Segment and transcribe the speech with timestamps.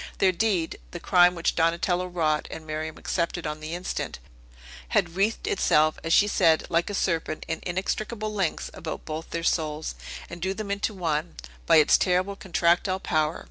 [0.17, 4.17] Their deed the crime which Donatello wrought, and Miriam accepted on the instant
[4.87, 9.43] had wreathed itself, as she said, like a serpent, in inextricable links about both their
[9.43, 9.93] souls,
[10.27, 11.35] and drew them into one,
[11.67, 13.39] by its terrible contractile power.